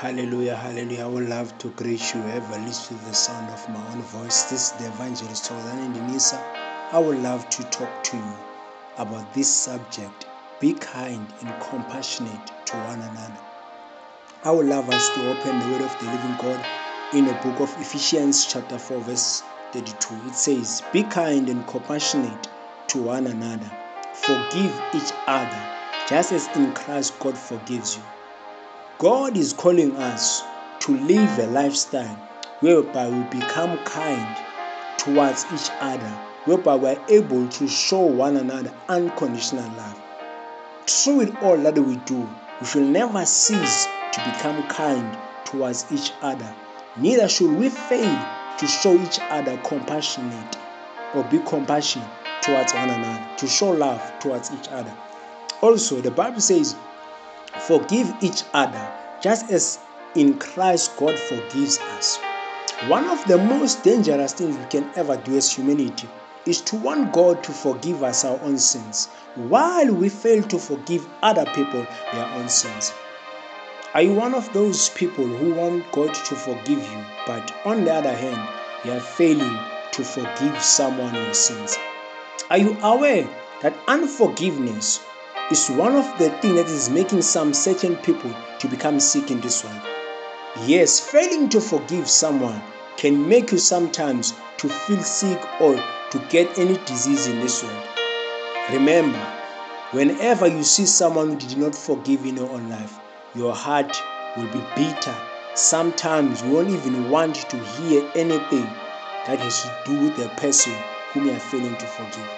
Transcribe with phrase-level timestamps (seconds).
[0.00, 1.04] Hallelujah, hallelujah.
[1.04, 4.44] I would love to greet you whoever listens to the sound of my own voice.
[4.44, 6.40] This is the evangelist Tolani Denisa.
[6.90, 8.34] I would love to talk to you
[8.96, 10.26] about this subject.
[10.58, 13.40] Be kind and compassionate to one another.
[14.42, 16.64] I would love us to open the word of the living God
[17.12, 19.42] in the book of Ephesians, chapter 4, verse
[19.72, 20.14] 32.
[20.28, 22.48] It says, Be kind and compassionate
[22.86, 23.70] to one another.
[24.14, 25.62] Forgive each other,
[26.08, 28.02] just as in Christ God forgives you.
[29.00, 30.42] God is calling us
[30.80, 32.16] to live a lifestyle
[32.60, 34.36] whereby we become kind
[34.98, 36.10] towards each other,
[36.44, 39.98] whereby we're able to show one another unconditional love.
[40.86, 42.28] Through it all that we do,
[42.60, 46.54] we should never cease to become kind towards each other.
[46.98, 48.22] Neither should we fail
[48.58, 50.58] to show each other compassionate
[51.14, 52.06] or be compassionate
[52.42, 54.94] towards one another, to show love towards each other.
[55.62, 56.76] Also, the Bible says,
[57.66, 59.78] Forgive each other, just as
[60.14, 62.18] in Christ God forgives us.
[62.88, 66.08] One of the most dangerous things we can ever do as humanity
[66.46, 71.06] is to want God to forgive us our own sins while we fail to forgive
[71.22, 72.92] other people their own sins.
[73.92, 77.92] Are you one of those people who want God to forgive you, but on the
[77.92, 78.48] other hand,
[78.84, 79.58] you are failing
[79.92, 81.76] to forgive someone your sins?
[82.48, 83.28] Are you aware
[83.62, 85.00] that unforgiveness
[85.50, 89.40] is one of the things that is making some certain people to become sick in
[89.40, 89.80] this world.
[90.64, 92.62] Yes, failing to forgive someone
[92.96, 97.88] can make you sometimes to feel sick or to get any disease in this world.
[98.72, 99.18] Remember,
[99.90, 103.00] whenever you see someone who did not forgive in your own life,
[103.34, 104.00] your heart
[104.36, 105.16] will be bitter.
[105.54, 108.68] Sometimes you won't even want to hear anything
[109.26, 110.74] that has to do with the person
[111.12, 112.30] whom you are failing to forgive.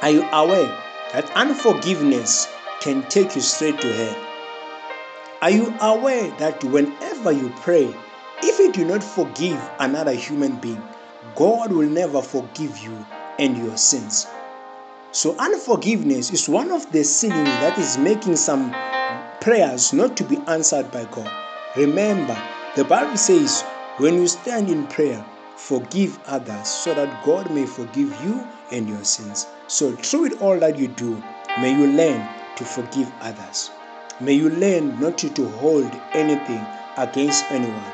[0.00, 2.48] Are you aware that unforgiveness
[2.80, 4.26] can take you straight to hell.
[5.42, 7.94] Are you aware that whenever you pray,
[8.42, 10.82] if you do not forgive another human being,
[11.34, 13.06] God will never forgive you
[13.38, 14.26] and your sins?
[15.12, 18.70] So, unforgiveness is one of the sins that is making some
[19.40, 21.30] prayers not to be answered by God.
[21.76, 22.40] Remember,
[22.76, 23.62] the Bible says,
[23.96, 25.24] when you stand in prayer,
[25.56, 29.46] forgive others so that God may forgive you and your sins.
[29.70, 31.22] So, through it all that you do,
[31.60, 33.70] may you learn to forgive others.
[34.18, 36.66] May you learn not to, to hold anything
[36.96, 37.92] against anyone.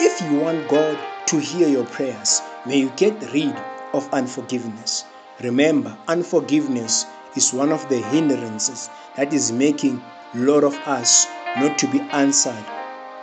[0.00, 3.54] If you want God to hear your prayers, may you get rid
[3.92, 5.04] of unforgiveness.
[5.42, 7.04] Remember, unforgiveness
[7.36, 10.02] is one of the hindrances that is making
[10.32, 11.26] a lot of us
[11.58, 12.64] not to be answered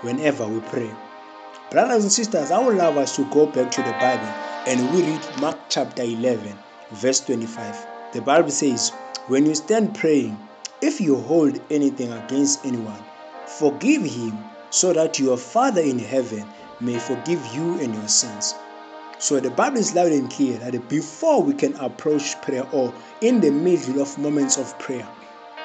[0.02, 0.92] whenever we pray.
[1.72, 4.32] Brothers and sisters, I would love us to go back to the Bible
[4.68, 6.56] and we read Mark chapter 11,
[6.92, 8.14] verse 25.
[8.14, 8.92] The Bible says,
[9.28, 10.38] When you stand praying,
[10.82, 13.04] if you hold anything against anyone,
[13.46, 14.38] forgive him
[14.70, 16.48] so that your Father in heaven
[16.80, 18.56] may forgive you and your sins.
[19.20, 23.42] So the Bible is loud and clear that before we can approach prayer or in
[23.42, 25.08] the middle of moments of prayer,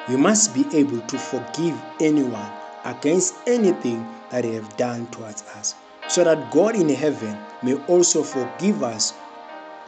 [0.09, 2.51] we must be able to forgive anyone
[2.85, 5.75] against anything that they have done towards us
[6.09, 9.15] so that God in heaven may also forgive us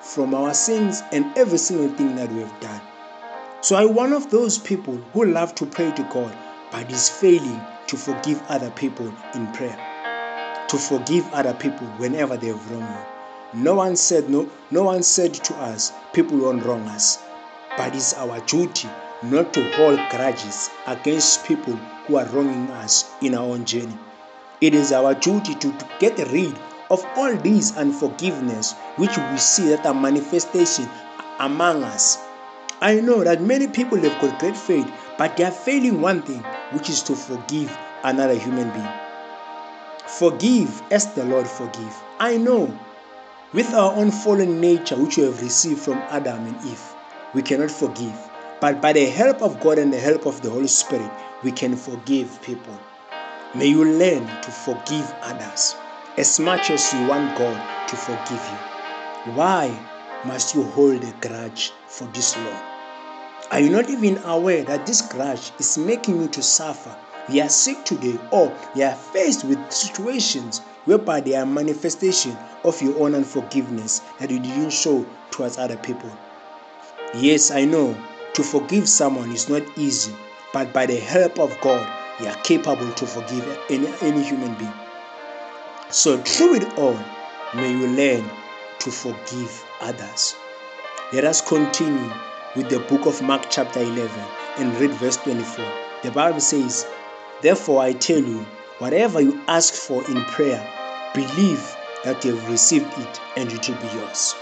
[0.05, 2.81] from our sins and every single thing that we have done.
[3.63, 6.37] So I'm one of those people who love to pray to God,
[6.71, 9.79] but is failing to forgive other people in prayer.
[10.69, 12.95] To forgive other people whenever they have wronged
[13.55, 13.63] you.
[13.63, 17.19] No one said no, no one said to us, people won't wrong us.
[17.77, 18.89] But it's our duty
[19.23, 21.75] not to hold grudges against people
[22.07, 23.97] who are wronging us in our own journey.
[24.61, 26.55] It is our duty to, to get rid
[26.94, 30.88] of all these unforgiveness which we see that are manifestation
[31.41, 32.19] among us.
[32.81, 34.88] I know that many people have got great faith,
[35.19, 38.94] but they are failing one thing, which is to forgive another human being.
[40.06, 41.94] Forgive as the Lord forgive.
[42.21, 42.78] I know
[43.53, 46.94] with our own fallen nature which we have received from Adam and Eve,
[47.34, 48.16] we cannot forgive.
[48.61, 51.11] But by the help of God and the help of the Holy Spirit,
[51.43, 52.78] we can forgive people.
[53.53, 55.75] May you learn to forgive others
[56.16, 59.32] as much as you want God to forgive you.
[59.34, 59.76] Why
[60.25, 62.62] must you hold a grudge for this long?
[63.50, 66.96] Are you not even aware that this grudge is making you to suffer?
[67.28, 72.81] You are sick today, or you are faced with situations whereby there are manifestation of
[72.81, 76.11] your own unforgiveness that you didn't show towards other people.
[77.14, 77.96] Yes, I know
[78.34, 80.14] to forgive someone is not easy,
[80.52, 81.87] but by the help of God,
[82.20, 84.84] you are capable to forgive any, any human being.
[85.94, 86.99] So, through it all,
[87.55, 88.29] may you learn
[88.81, 90.35] to forgive others.
[91.12, 92.11] Let us continue
[92.56, 94.11] with the book of Mark, chapter 11,
[94.58, 95.64] and read verse 24.
[96.02, 96.85] The Bible says,
[97.43, 98.44] Therefore, I tell you,
[98.81, 100.69] whatever you ask for in prayer,
[101.14, 104.35] believe that you have received it and it will be yours.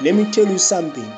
[0.00, 1.12] Let me tell you something.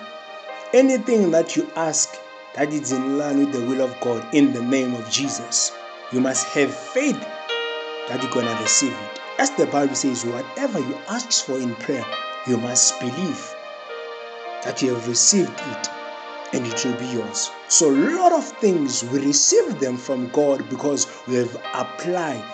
[0.75, 2.19] Anything that you ask
[2.57, 5.71] that is in line with the will of God in the name of Jesus,
[6.11, 7.25] you must have faith
[8.13, 9.21] that you're going to receive it.
[9.39, 12.05] As the Bible says, whatever you ask for in prayer,
[12.47, 13.55] you must believe
[14.65, 15.89] that you have received it
[16.53, 17.51] and it will be yours.
[17.69, 22.45] So, a lot of things we receive them from God because we have applied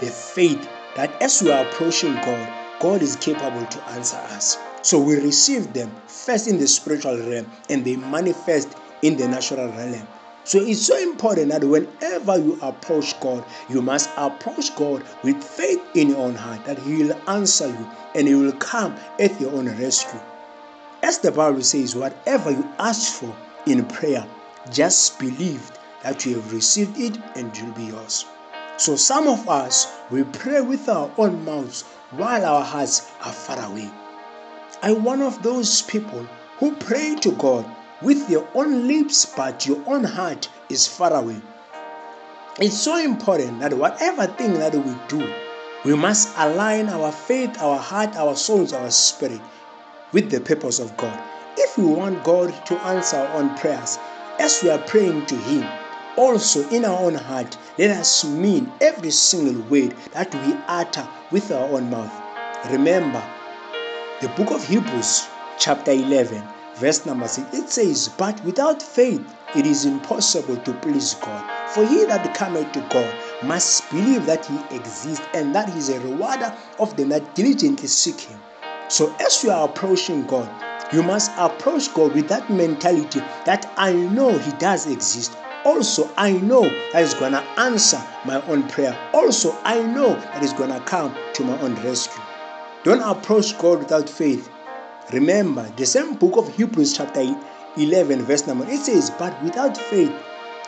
[0.00, 4.58] the faith that as we are approaching God, God is capable to answer us.
[4.82, 9.68] So, we receive them first in the spiritual realm and they manifest in the natural
[9.68, 10.06] realm.
[10.46, 15.82] So it's so important that whenever you approach God, you must approach God with faith
[15.96, 19.50] in your own heart that He will answer you and He will come at your
[19.52, 20.20] own rescue.
[21.02, 24.24] As the Bible says, whatever you ask for in prayer,
[24.70, 25.72] just believe
[26.04, 28.24] that you have received it and it will be yours.
[28.76, 31.82] So some of us we pray with our own mouths
[32.12, 33.90] while our hearts are far away.
[34.80, 36.24] I'm one of those people
[36.58, 37.66] who pray to God
[38.02, 41.40] with your own lips, but your own heart is far away.
[42.58, 45.32] It's so important that whatever thing that we do,
[45.84, 49.40] we must align our faith, our heart, our souls, our spirit
[50.12, 51.22] with the purpose of God.
[51.56, 53.98] If we want God to answer our own prayers,
[54.38, 55.66] as we are praying to Him,
[56.16, 61.50] also in our own heart, let us mean every single word that we utter with
[61.50, 62.12] our own mouth.
[62.70, 63.22] Remember,
[64.22, 65.28] the book of Hebrews,
[65.58, 66.42] chapter 11,
[66.78, 71.44] verse number 6, it says, But without faith it is impossible to please God.
[71.70, 73.14] For he that cometh to God
[73.44, 77.88] must believe that he exists and that he is a rewarder of them that diligently
[77.88, 78.40] seek him.
[78.88, 80.48] So as you are approaching God,
[80.92, 85.36] you must approach God with that mentality that I know he does exist.
[85.66, 86.62] Also, I know
[86.92, 88.96] that He's gonna answer my own prayer.
[89.12, 92.22] Also, I know that He's gonna come to my own rescue.
[92.84, 94.48] Don't approach God without faith
[95.12, 97.20] Remember, the same book of Hebrews, chapter
[97.76, 100.12] 11, verse number it says, But without faith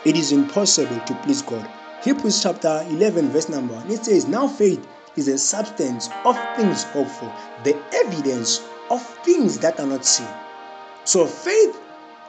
[0.05, 1.69] it is impossible to please God.
[2.03, 4.87] Hebrews chapter 11, verse number 1, it says, Now faith
[5.17, 7.33] is a substance of things hoped for,
[7.65, 10.29] the evidence of things that are not seen.
[11.03, 11.77] So faith,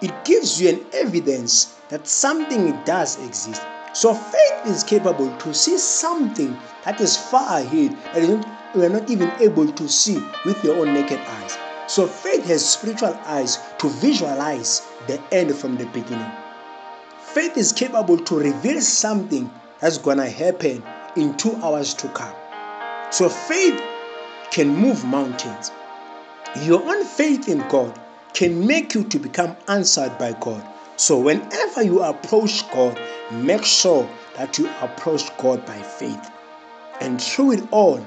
[0.02, 3.62] it gives you an evidence that something does exist.
[3.92, 9.08] So faith is capable to see something that is far ahead that you are not
[9.08, 11.56] even able to see with your own naked eyes.
[11.90, 16.30] So faith has spiritual eyes to visualize the end from the beginning.
[17.18, 19.50] Faith is capable to reveal something
[19.80, 20.84] that's gonna happen
[21.16, 22.32] in two hours to come.
[23.10, 23.82] So faith
[24.52, 25.72] can move mountains.
[26.62, 27.98] Your own faith in God
[28.34, 30.64] can make you to become answered by God.
[30.94, 33.00] So whenever you approach God,
[33.32, 36.30] make sure that you approach God by faith.
[37.00, 38.06] And through it all,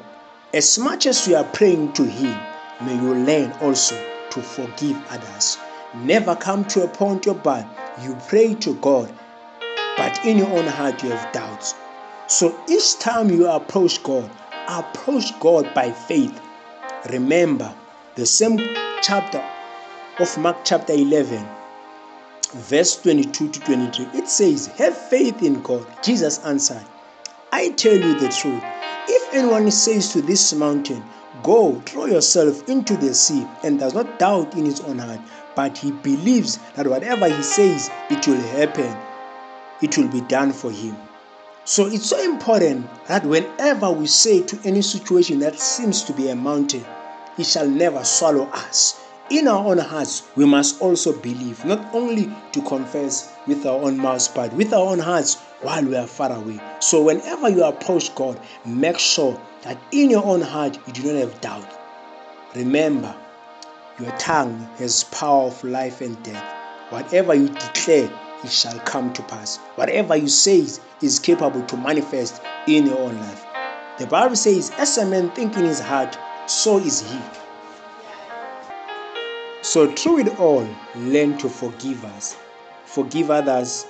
[0.53, 2.39] as much as you are praying to Him,
[2.85, 3.95] may you learn also
[4.31, 5.57] to forgive others.
[5.95, 7.67] Never come to a point whereby
[8.01, 9.13] you pray to God,
[9.97, 11.75] but in your own heart you have doubts.
[12.27, 14.29] So each time you approach God,
[14.67, 16.41] approach God by faith.
[17.11, 17.73] Remember
[18.15, 18.57] the same
[19.01, 19.43] chapter
[20.19, 21.45] of Mark, chapter 11,
[22.53, 24.19] verse 22 to 23.
[24.19, 25.85] It says, Have faith in God.
[26.03, 26.85] Jesus answered,
[27.51, 28.63] I tell you the truth.
[29.07, 31.03] If anyone says to this mountain,
[31.43, 35.19] Go, throw yourself into the sea, and does not doubt in his own heart,
[35.55, 38.97] but he believes that whatever he says, it will happen,
[39.81, 40.95] it will be done for him.
[41.65, 46.29] So it's so important that whenever we say to any situation that seems to be
[46.29, 46.85] a mountain,
[47.37, 49.01] it shall never swallow us.
[49.29, 53.97] In our own hearts, we must also believe, not only to confess with our own
[53.97, 56.59] mouths, but with our own hearts while we are far away.
[56.79, 61.19] So, whenever you approach God, make sure that in your own heart you do not
[61.19, 61.71] have doubt.
[62.55, 63.15] Remember,
[63.99, 66.43] your tongue has power of life and death.
[66.89, 68.11] Whatever you declare,
[68.43, 69.57] it shall come to pass.
[69.75, 70.67] Whatever you say
[71.01, 73.45] is capable to manifest in your own life.
[73.99, 77.19] The Bible says, As a man think in his heart, so is he.
[79.61, 82.35] So, through it all, learn to forgive us.
[82.93, 83.87] Forgive others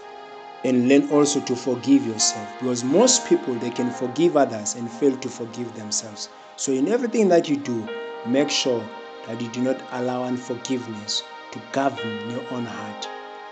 [0.63, 2.47] and learn also to forgive yourself.
[2.61, 6.29] Because most people they can forgive others and fail to forgive themselves.
[6.55, 7.85] So in everything that you do
[8.25, 8.81] make sure
[9.27, 13.09] that you do not allow unforgiveness to govern your own heart.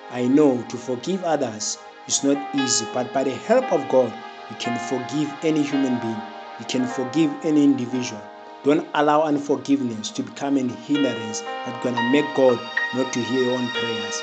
[0.10, 1.78] I know to forgive others
[2.08, 4.14] is not easy but by the help of god
[4.50, 6.22] you can forgive any human being.
[6.60, 8.22] You can forgive any individual.
[8.64, 12.58] Don't allow unforgiveness to become an hindrance that's going to make god
[12.96, 14.22] not to hear your own prayers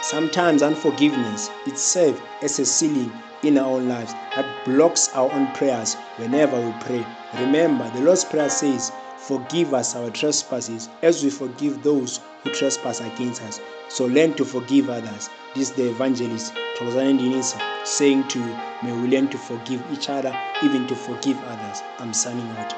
[0.00, 3.12] Sometimes unforgiveness itself as a ceiling
[3.42, 7.04] in our own lives that blocks our own prayers whenever we pray.
[7.40, 13.00] Remember, the Lord's Prayer says, Forgive us our trespasses as we forgive those who trespass
[13.00, 13.60] against us.
[13.88, 15.28] So learn to forgive others.
[15.54, 20.08] This is the evangelist Thokozani Ndinisa saying to you, may we learn to forgive each
[20.08, 21.82] other, even to forgive others.
[21.98, 22.72] I'm signing out.